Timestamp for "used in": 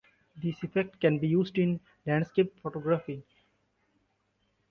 1.27-1.79